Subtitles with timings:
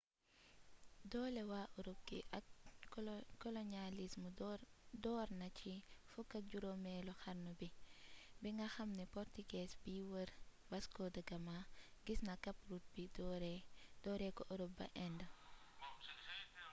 [1.11, 2.45] doole waa ërop gi ak
[3.41, 4.23] koloñalism
[5.05, 5.73] door na ci
[6.11, 7.67] 15eelu xarnu bi
[8.41, 10.29] bi nga xame ni purtugees biy wër
[10.71, 11.57] vasco de gama
[12.05, 13.03] gis na cape route bi
[14.03, 15.27] dooree ko ërrop ba indë